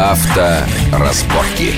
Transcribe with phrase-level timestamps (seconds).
[0.00, 1.74] Авторазборки.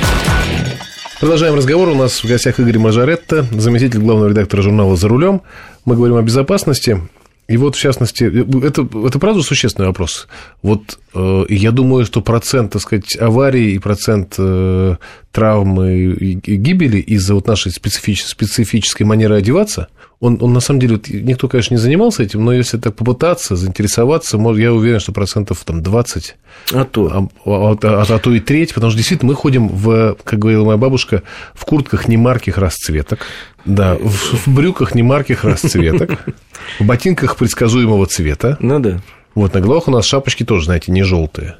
[1.18, 1.88] Продолжаем разговор.
[1.88, 5.42] У нас в гостях Игорь Мажоретто, заместитель главного редактора журнала «За рулем».
[5.84, 7.00] Мы говорим о безопасности.
[7.48, 8.22] И вот, в частности,
[8.64, 10.28] это, это правда существенный вопрос.
[10.62, 14.96] Вот э, я думаю, что процент, так сказать, аварий и процент э,
[15.32, 19.88] травмы и, гибели из-за вот нашей специфической, специфической манеры одеваться,
[20.20, 23.56] он, он на самом деле, вот, никто, конечно, не занимался этим, но если так попытаться,
[23.56, 26.36] заинтересоваться, может, я уверен, что процентов там 20.
[26.72, 27.28] А то.
[27.44, 30.64] А, а, а, а то и треть, потому что действительно мы ходим в, как говорила
[30.64, 33.26] моя бабушка, в куртках немарких расцветок,
[33.64, 36.24] да, в, в брюках немарких расцветок,
[36.78, 38.56] в ботинках предсказуемого цвета.
[38.60, 39.00] Ну да.
[39.34, 41.56] Вот, на головах у нас шапочки тоже, знаете, не желтые.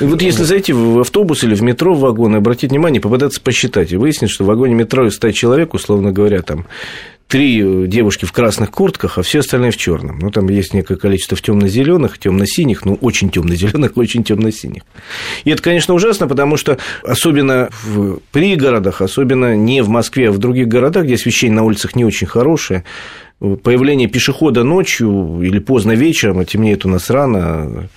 [0.00, 3.40] И вот если зайти в автобус или в метро в вагон и обратить внимание, попытаться
[3.40, 6.66] посчитать, и выяснить, что в вагоне метро из 100 человек, условно говоря, там
[7.32, 10.18] три девушки в красных куртках, а все остальные в черном.
[10.18, 14.82] Ну, там есть некое количество в темно-зеленых, темно-синих, ну, очень темно-зеленых, очень темно-синих.
[15.44, 20.36] И это, конечно, ужасно, потому что особенно в пригородах, особенно не в Москве, а в
[20.36, 22.84] других городах, где освещение на улицах не очень хорошее,
[23.62, 27.88] появление пешехода ночью или поздно вечером, а темнеет у нас рано,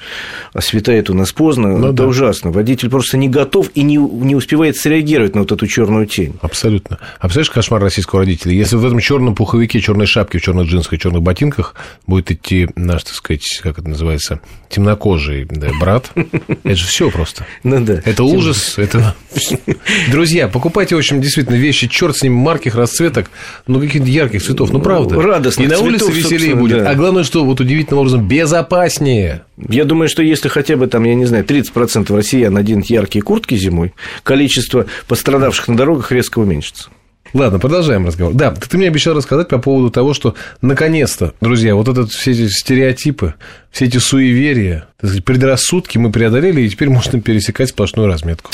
[0.53, 2.07] а светает у нас поздно, ну, это да.
[2.07, 2.51] ужасно.
[2.51, 6.33] Водитель просто не готов и не, не успевает среагировать на вот эту черную тень.
[6.41, 6.97] Абсолютно.
[7.19, 8.53] А представляешь, кошмар российского родителя?
[8.53, 11.75] Если в этом черном пуховике, черной шапке, в черных джинсах и черных ботинках
[12.07, 16.11] будет идти наш, так сказать, как это называется, темнокожий да, брат,
[16.63, 17.45] это же все просто.
[17.63, 18.01] Ну да.
[18.03, 18.77] Это ужас.
[18.77, 19.15] Это...
[20.11, 23.29] Друзья, покупайте, в общем, действительно вещи, черт с ними, марких, расцветок,
[23.67, 26.83] ну, каких-то ярких цветов, ну, правда радостных И на улице веселее будет.
[26.83, 26.89] Да.
[26.89, 29.43] А главное, что вот удивительным образом безопаснее.
[29.57, 33.55] Я думаю, что если хотя бы там, я не знаю, 30% россиян наденут яркие куртки
[33.55, 36.89] зимой, количество пострадавших на дорогах резко уменьшится.
[37.35, 38.33] Ладно, продолжаем разговор.
[38.33, 42.47] Да, ты мне обещал рассказать по поводу того, что наконец-то, друзья, вот этот все эти
[42.47, 43.33] стереотипы,
[43.71, 44.87] все эти суеверия,
[45.25, 48.51] предрассудки мы преодолели, и теперь можно пересекать сплошную разметку.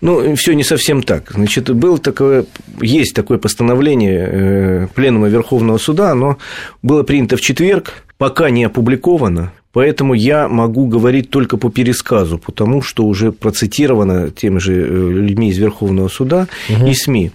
[0.00, 1.30] Ну, все не совсем так.
[1.32, 2.46] Значит, было такое,
[2.80, 6.38] есть такое постановление э, Пленума Верховного Суда, оно
[6.80, 12.82] было принято в четверг, пока не опубликовано, Поэтому я могу говорить только по пересказу, потому
[12.82, 16.86] что уже процитировано теми же э, людьми из Верховного суда угу.
[16.86, 17.32] и СМИ.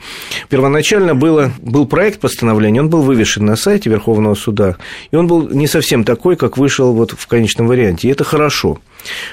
[0.49, 4.77] Первоначально было, был проект постановления, он был вывешен на сайте Верховного суда,
[5.11, 8.07] и он был не совсем такой, как вышел вот в конечном варианте.
[8.07, 8.79] И это хорошо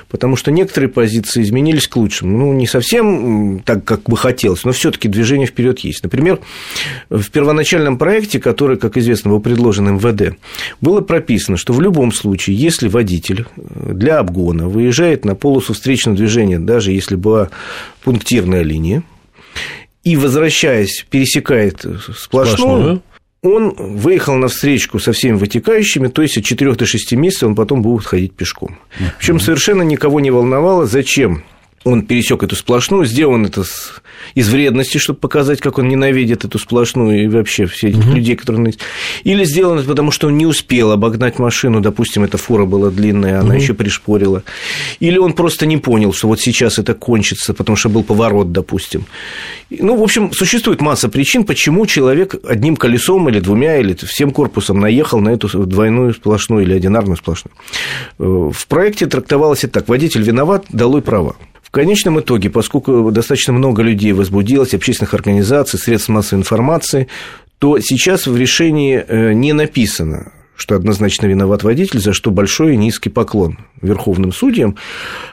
[0.09, 2.39] потому что некоторые позиции изменились к лучшему.
[2.39, 6.03] Ну, не совсем так, как бы хотелось, но все таки движение вперед есть.
[6.03, 6.41] Например,
[7.11, 10.37] в первоначальном проекте, который, как известно, был предложен МВД,
[10.81, 16.59] было прописано, что в любом случае, если водитель для обгона выезжает на полосу встречного движения,
[16.59, 17.51] даже если была
[18.03, 19.03] пунктирная линия,
[20.05, 23.03] и, возвращаясь, пересекает сплошную, сплошную.
[23.43, 27.55] Он выехал на встречку со всеми вытекающими, то есть от 4 до 6 месяцев он
[27.55, 28.79] потом будет ходить пешком.
[29.19, 31.45] Причем совершенно никого не волновало, зачем
[31.85, 33.65] он пересек эту сплошную, сделан это
[34.35, 38.17] из вредности, чтобы показать, как он ненавидит эту сплошную и вообще все этих угу.
[38.17, 38.75] людей, которые...
[39.23, 43.41] Или сделано это потому, что он не успел обогнать машину, допустим, эта фура была длинная,
[43.41, 43.63] она угу.
[43.63, 44.43] еще пришпорила.
[45.01, 49.05] Или он просто не понял, что вот сейчас это кончится, потому что был поворот, допустим.
[49.69, 54.81] Ну, в общем, существует масса причин, почему человек одним колесом или двумя, или всем корпусом
[54.81, 57.55] наехал на эту двойную сплошную или одинарную сплошную.
[58.19, 59.89] Э, в проекте трактовалось это так.
[59.89, 61.37] Водитель виноват, долой права
[61.75, 67.09] конечном итоге, поскольку достаточно много людей возбудилось, общественных организаций, средств массовой информации,
[67.59, 72.77] то сейчас в решении э, не написано, что однозначно виноват водитель, за что большой и
[72.77, 74.77] низкий поклон верховным судьям.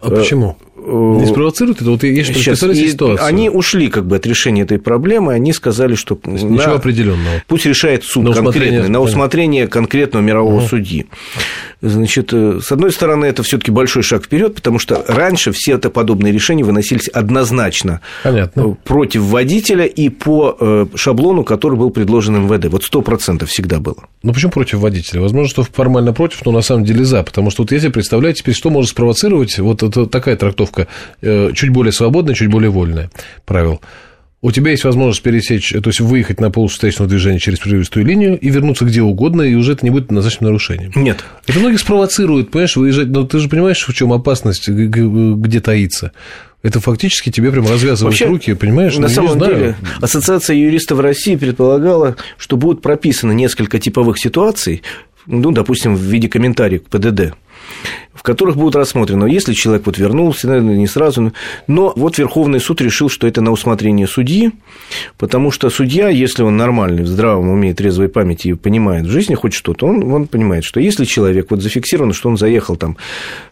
[0.01, 0.57] А почему?
[0.75, 1.91] Не спровоцирует это?
[1.91, 3.23] Вот я сейчас ситуацию.
[3.25, 6.19] Они ушли как бы от решения этой проблемы, они сказали, что...
[6.25, 6.73] Ничего на...
[6.73, 7.43] определенного.
[7.47, 10.67] Пусть решает суд на конкретный, на усмотрение конкретного мирового угу.
[10.67, 11.05] судьи.
[11.81, 15.73] Значит, э, с одной стороны, это все таки большой шаг вперед, потому что раньше все
[15.73, 18.61] это подобные решения выносились однозначно Понятно.
[18.61, 22.65] Э, против водителя и по э, шаблону, который был предложен МВД.
[22.67, 23.97] Вот сто процентов всегда было.
[24.21, 25.21] Ну, почему против водителя?
[25.21, 27.23] Возможно, что формально против, но на самом деле за.
[27.23, 30.87] Потому что вот если представляете теперь, что может спровоцировать, вот это такая трактовка
[31.21, 33.09] чуть более свободная, чуть более вольная
[33.45, 33.81] правил
[34.43, 38.39] у тебя есть возможность пересечь, то есть выехать на полосу встречного движения через прерывистую линию
[38.39, 40.91] и вернуться где угодно, и уже это не будет назначенным нарушением.
[40.95, 41.23] Нет.
[41.45, 46.11] Это многих спровоцирует, понимаешь, выезжать, но ты же понимаешь, в чем опасность, где таится.
[46.63, 48.95] Это фактически тебе прям развязывают Вообще, руки, понимаешь?
[48.95, 54.81] На ну, самом деле, Ассоциация юристов России предполагала, что будут прописаны несколько типовых ситуаций,
[55.27, 57.35] ну, допустим, в виде комментариев к ПДД
[58.13, 61.33] в которых будут рассмотрены, если человек вот вернулся, наверное, не сразу,
[61.67, 64.51] но вот Верховный суд решил, что это на усмотрение судьи,
[65.17, 69.35] потому что судья, если он нормальный, в здравом уме, трезвой памяти и понимает в жизни
[69.35, 72.97] хоть что-то, он, он понимает, что если человек вот зафиксирован, что он заехал там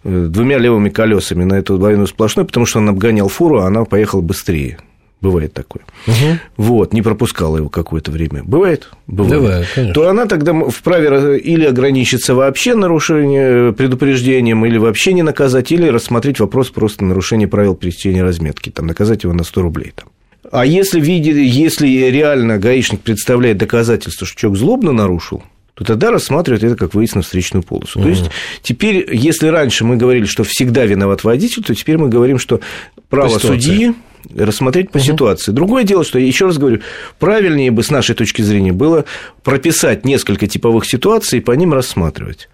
[0.03, 3.85] э, двумя левыми колесами на эту двойную сплошную, потому что он обгонял фуру, а она
[3.85, 4.77] поехала быстрее.
[5.21, 5.83] Бывает такое.
[6.07, 6.39] Угу.
[6.57, 8.41] Вот, не пропускала его какое-то время.
[8.43, 8.89] Бывает?
[9.05, 9.41] Бывает.
[9.41, 9.93] Бывает конечно.
[9.93, 16.39] То она тогда вправе или ограничиться вообще нарушением, предупреждением, или вообще не наказать, или рассмотреть
[16.39, 19.91] вопрос просто нарушения правил пересечения разметки, там, наказать его на 100 рублей.
[19.93, 20.07] Там.
[20.51, 25.43] А если, если реально гаишник представляет доказательство, что человек злобно нарушил,
[25.73, 27.99] то тогда рассматривают это как выезд на встречную полосу.
[27.99, 28.03] Угу.
[28.03, 28.31] То есть
[28.61, 32.61] теперь, если раньше мы говорили, что всегда виноват водитель, то теперь мы говорим, что
[33.09, 33.93] право судьи
[34.35, 35.05] рассмотреть по угу.
[35.05, 35.51] ситуации.
[35.51, 36.81] Другое дело, что, еще раз говорю,
[37.19, 39.05] правильнее бы с нашей точки зрения было
[39.43, 42.49] прописать несколько типовых ситуаций и по ним рассматривать.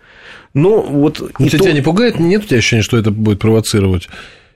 [0.54, 1.58] Но вот ну, то...
[1.58, 2.20] Тебя не пугает?
[2.20, 4.08] Нет у тебя ощущения, что это будет провоцировать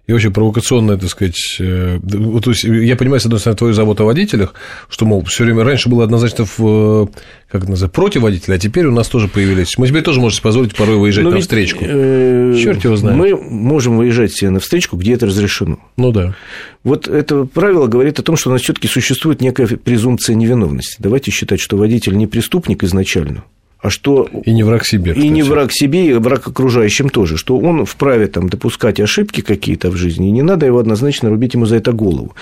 [0.10, 4.02] и вообще провокационное, так сказать, э, то есть я понимаю, с одной стороны, твою заботу
[4.02, 4.56] о водителях,
[4.90, 7.12] что, мол, все время раньше было однозначно в,
[7.48, 9.78] как это называется, против водителя, а теперь у нас тоже появились.
[9.78, 11.86] Мы себе тоже можем позволить порой выезжать на встречку.
[11.88, 13.20] Э, Черт его знает.
[13.20, 15.78] Мы можем выезжать себе на встречку, где это разрешено.
[15.96, 16.34] Ну да.
[16.84, 20.96] Вот это правило говорит о том, что у нас все-таки существует некая презумпция невиновности.
[20.98, 23.44] Давайте считать, что водитель не преступник изначально,
[23.82, 24.28] а что...
[24.44, 25.14] И не враг себе.
[25.14, 25.26] Кстати.
[25.26, 29.90] И не враг себе, и враг окружающим тоже, что он вправе там, допускать ошибки какие-то
[29.90, 32.36] в жизни, и не надо его однозначно рубить ему за это голову.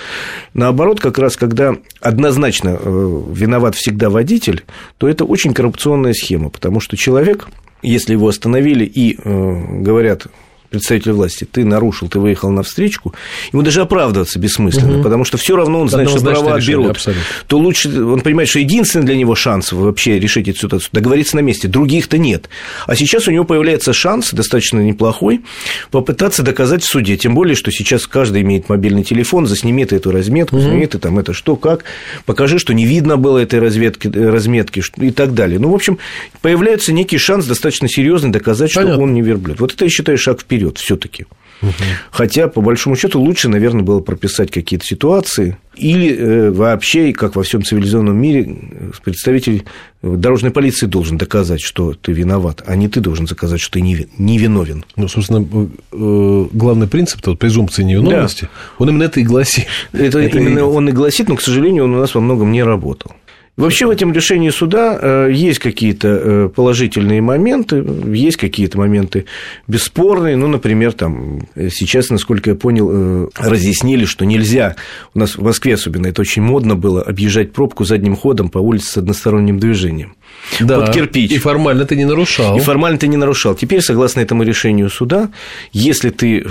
[0.52, 4.64] Наоборот, как раз, когда однозначно э, виноват всегда водитель,
[4.98, 7.48] то это очень коррупционная схема, потому что человек,
[7.82, 10.26] если его остановили и э, говорят,
[10.70, 13.14] представитель власти, ты нарушил, ты выехал на встречку,
[13.52, 15.02] ему даже оправдываться бессмысленно, угу.
[15.02, 16.90] потому что все равно он знает, что права отберут.
[16.90, 17.24] Абсолютно.
[17.46, 21.40] То лучше, он понимает, что единственный для него шанс вообще решить эту ситуацию, договориться на
[21.40, 22.48] месте, других-то нет.
[22.86, 25.42] А сейчас у него появляется шанс, достаточно неплохой,
[25.90, 30.10] попытаться доказать в суде, тем более, что сейчас каждый имеет мобильный телефон, засніми ты эту
[30.10, 30.64] разметку, угу.
[30.64, 31.84] сними ты там это что, как,
[32.26, 35.58] покажи, что не видно было этой разметки, разметки и так далее.
[35.58, 35.98] Ну, в общем,
[36.42, 38.94] появляется некий шанс достаточно серьезный доказать, Понятно.
[38.94, 39.60] что он не верблюд.
[39.60, 41.26] Вот это, я считаю, шаг вперед вперед все-таки.
[41.60, 41.72] Угу.
[42.12, 47.42] Хотя, по большому счету, лучше, наверное, было прописать какие-то ситуации, или э, вообще, как во
[47.42, 48.56] всем цивилизованном мире,
[49.04, 49.64] представитель
[50.00, 54.38] дорожной полиции должен доказать, что ты виноват, а не ты должен доказать, что ты не
[54.38, 54.84] виновен.
[54.94, 55.44] Ну, собственно,
[55.92, 58.50] э, главный принцип вот, презумпции невиновности, да.
[58.78, 59.66] он именно это и гласит.
[59.92, 60.62] Это, это именно и...
[60.62, 63.12] он и гласит, но, к сожалению, он у нас во многом не работал.
[63.58, 69.24] Вообще в этом решении суда э, есть какие-то э, положительные моменты, есть какие-то моменты
[69.66, 70.36] бесспорные.
[70.36, 74.76] Ну, например, там сейчас, насколько я понял, э, разъяснили, что нельзя,
[75.12, 78.92] у нас в Москве особенно это очень модно было, объезжать пробку задним ходом по улице
[78.92, 80.14] с односторонним движением
[80.60, 81.30] да, под кирпич.
[81.30, 82.56] И формально ты не нарушал.
[82.56, 83.54] И формально ты не нарушал.
[83.54, 85.30] Теперь, согласно этому решению суда,
[85.72, 86.44] если ты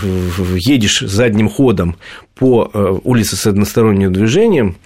[0.55, 1.97] едешь задним ходом
[2.37, 4.77] по э, улице с односторонним движением,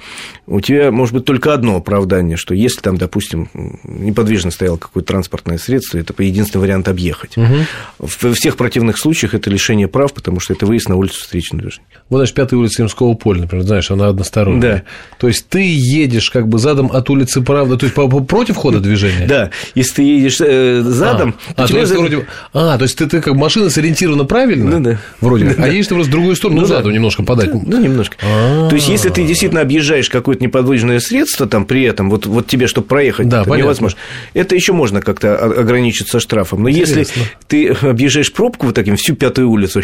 [0.47, 3.49] у тебя может быть только одно оправдание, что если там, допустим,
[3.83, 7.37] неподвижно стояло какое-то транспортное средство, это единственный вариант объехать.
[7.37, 7.55] Угу.
[7.99, 11.85] В всех противных случаях это лишение прав, потому что это выезд на улицу встречного движения.
[12.09, 14.61] Вот, значит, пятая улица Имского поля, например, знаешь, она односторонняя.
[14.61, 14.83] Да.
[15.19, 17.95] То есть ты едешь как бы задом от улицы Правда, то есть
[18.27, 19.27] против хода движения?
[19.27, 21.35] Да, если ты едешь э, задом...
[21.55, 22.27] А, то, есть, вроде...
[22.53, 24.79] а, то есть ты, ты как машина сориентирована правильно?
[24.79, 24.97] Ну, да.
[25.19, 27.53] Вроде А едешь ты просто в другую сторону, ну, ну задом немножко подать.
[27.53, 28.17] Ну, немножко.
[28.23, 28.69] А.
[28.69, 32.67] То есть, если ты действительно объезжаешь какое-то неподвижное средство, там при этом, вот, вот тебе,
[32.67, 33.97] чтобы проехать, да, невозможно.
[34.33, 36.63] Это еще можно как-то ограничиться штрафом.
[36.63, 37.07] Но если
[37.47, 39.81] ты объезжаешь пробку вот таким, всю пятую улицу,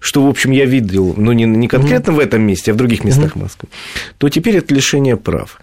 [0.00, 3.04] что, в общем, я видел, ну, не, не конкретно в этом месте, а в других
[3.04, 3.68] местах Москвы,
[4.18, 5.60] то теперь это лишение прав.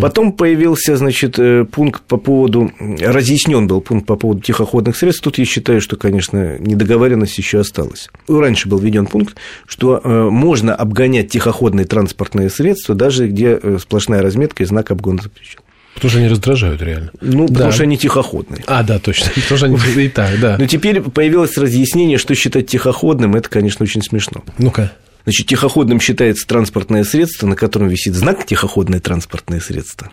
[0.00, 5.22] Потом появился, значит, э, пункт по поводу, разъяснен был пункт по поводу тихоходных средств.
[5.22, 8.08] Тут я считаю, что, конечно, недоговоренность еще осталась.
[8.28, 9.36] Раньше был введен пункт,
[9.66, 15.22] что э, можно обгонять тихоходные транспортные средства, даже где э, сплошная разметка и знак обгона
[15.22, 15.60] запрещен.
[15.94, 17.10] Потому что они раздражают реально.
[17.20, 17.54] Ну, да.
[17.54, 18.62] потому что они тихоходные.
[18.66, 19.30] А, да, точно.
[19.34, 20.56] Потому что они и так, да.
[20.58, 24.42] Но теперь появилось разъяснение, что считать тихоходным, это, конечно, очень смешно.
[24.58, 24.92] Ну-ка.
[25.24, 30.10] Значит, тихоходным считается транспортное средство, на котором висит знак тихоходное транспортное средство.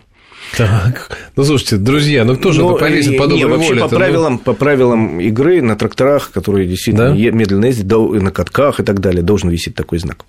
[0.56, 3.88] Так, ну слушайте, друзья, ну кто же Но, повесит по доброй не, вообще воле по
[3.88, 4.38] правилам, ну...
[4.38, 7.14] по правилам игры на тракторах, которые действительно да?
[7.14, 10.24] медленно ездят, на катках и так далее, должен висеть такой знак.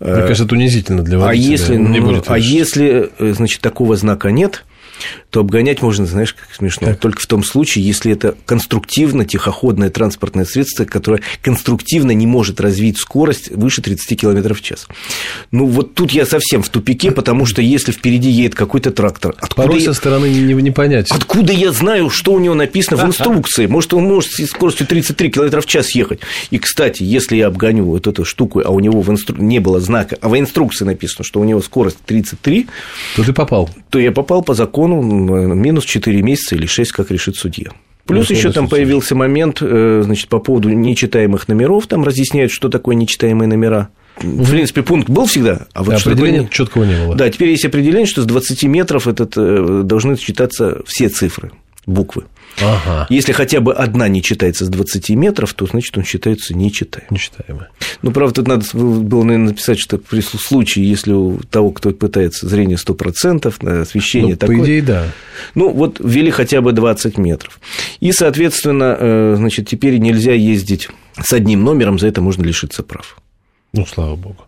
[0.00, 1.48] Мне кажется, это унизительно для водителя.
[1.48, 4.64] А если, ну, не будет а если, э, значит, такого знака нет,
[5.30, 7.00] то обгонять можно, знаешь, как смешно, так.
[7.00, 12.98] только в том случае, если это конструктивно тихоходное транспортное средство, которое конструктивно не может развить
[12.98, 14.86] скорость выше 30 км в час.
[15.50, 19.68] Ну, вот тут я совсем в тупике, потому что если впереди едет какой-то трактор, откуда
[19.68, 19.86] Порой я...
[19.86, 21.10] со стороны не, не понять.
[21.10, 23.66] Откуда я знаю, что у него написано в инструкции?
[23.66, 26.20] Может, он может с скоростью 33 км в час ехать.
[26.50, 29.36] И, кстати, если я обгоню вот эту штуку, а у него в инстру...
[29.36, 32.66] не было знака, а в инструкции написано, что у него скорость 33,
[33.16, 33.70] то ты попал.
[33.90, 37.70] То я попал по закону минус 4 месяца или 6, как решит судья.
[38.08, 42.96] Плюс еще там появился момент, э, значит, по поводу нечитаемых номеров, там разъясняют, что такое
[42.96, 43.90] нечитаемые номера.
[44.16, 46.52] В принципе, пункт был всегда, а вот да, определения такое...
[46.52, 47.14] четкого не было.
[47.14, 51.52] Да, теперь есть определение, что с 20 метров этот, э, должны читаться все цифры,
[51.86, 52.24] буквы.
[52.62, 53.06] Ага.
[53.08, 57.08] Если хотя бы одна не читается с 20 метров, то значит он считается нечитаемым.
[57.10, 57.66] Нечитаемый.
[58.02, 62.48] Ну, правда, тут надо было, наверное, написать, что при случае, если у того, кто пытается
[62.48, 64.58] зрение 100%, освещение ну, такое.
[64.58, 65.06] По идее, да.
[65.54, 67.60] Ну, вот ввели хотя бы 20 метров.
[68.00, 70.88] И, соответственно, э, значит, теперь нельзя ездить
[71.20, 73.16] с одним номером, за это можно лишиться прав.
[73.72, 74.44] Ну, слава богу.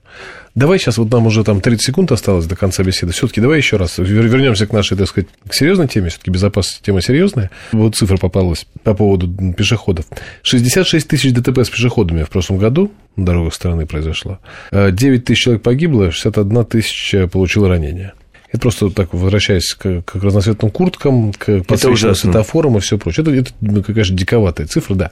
[0.55, 3.13] Давай сейчас, вот нам уже там 30 секунд осталось до конца беседы.
[3.13, 6.09] Все-таки давай еще раз вернемся к нашей, так сказать, к серьезной теме.
[6.09, 7.51] Все-таки безопасность тема серьезная.
[7.73, 10.07] Вот цифра попалась по поводу пешеходов.
[10.43, 14.39] 66 тысяч ДТП с пешеходами в прошлом году на дорогах страны произошло.
[14.73, 18.15] 9 тысяч человек погибло, 61 тысяча получила ранения.
[18.53, 23.23] Это просто так, возвращаясь к, к разноцветным курткам, к подсвеченным светофорам и все прочее.
[23.23, 25.11] Это, это, ну, конечно, диковатая цифра, да.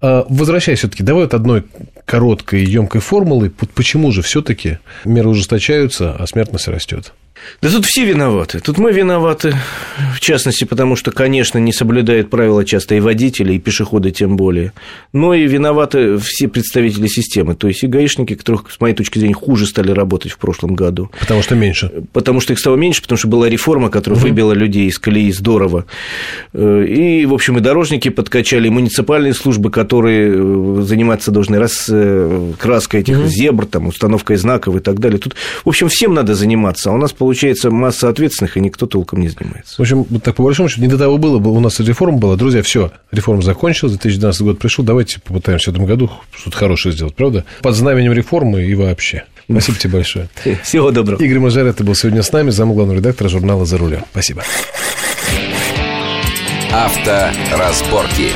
[0.00, 1.64] А, возвращаясь все-таки, давай от одной
[2.04, 7.12] короткой емкой формулы, почему же все-таки меры ужесточаются, а смертность растет?
[7.62, 8.60] Да тут все виноваты.
[8.60, 9.54] Тут мы виноваты,
[10.14, 14.72] в частности, потому что, конечно, не соблюдают правила часто и водители, и пешеходы тем более.
[15.12, 19.34] Но и виноваты все представители системы, то есть и гаишники, которых, с моей точки зрения,
[19.34, 21.10] хуже стали работать в прошлом году.
[21.18, 21.90] Потому что меньше.
[22.12, 24.28] Потому что их стало меньше, потому что была реформа, которая угу.
[24.28, 25.86] выбила людей из колеи здорово.
[26.52, 33.00] Э, и, в общем, и дорожники подкачали, и муниципальные службы, которые э, заниматься должны раскраской
[33.00, 33.28] э, этих угу.
[33.28, 35.18] зебр, там, установкой знаков и так далее.
[35.18, 38.86] Тут, в общем, всем надо заниматься, а у нас получается получается масса ответственных, и никто
[38.86, 39.74] толком не занимается.
[39.78, 42.36] В общем, вот так по большому счету, не до того было, у нас реформа была.
[42.36, 47.16] Друзья, все, реформа закончилась, 2012 год пришел, давайте попытаемся в этом году что-то хорошее сделать,
[47.16, 47.44] правда?
[47.62, 49.24] Под знаменем реформы и вообще.
[49.50, 50.28] Спасибо тебе большое.
[50.62, 51.20] Всего доброго.
[51.20, 54.04] Игорь Мажар, это был сегодня с нами, зам главного редактора журнала «За рулем».
[54.12, 54.44] Спасибо.
[56.72, 58.30] Авторазборки.